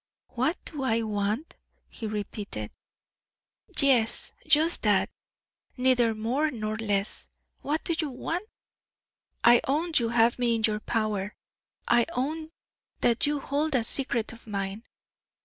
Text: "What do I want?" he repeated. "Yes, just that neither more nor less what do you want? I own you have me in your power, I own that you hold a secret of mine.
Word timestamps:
"What 0.29 0.57
do 0.65 0.81
I 0.81 1.03
want?" 1.03 1.57
he 1.87 2.07
repeated. 2.07 2.71
"Yes, 3.77 4.33
just 4.47 4.81
that 4.81 5.11
neither 5.77 6.15
more 6.15 6.49
nor 6.49 6.75
less 6.77 7.27
what 7.61 7.83
do 7.83 7.93
you 7.99 8.09
want? 8.09 8.49
I 9.43 9.61
own 9.67 9.91
you 9.95 10.09
have 10.09 10.39
me 10.39 10.55
in 10.55 10.63
your 10.63 10.79
power, 10.79 11.35
I 11.87 12.07
own 12.13 12.49
that 13.01 13.27
you 13.27 13.41
hold 13.41 13.75
a 13.75 13.83
secret 13.83 14.33
of 14.33 14.47
mine. 14.47 14.85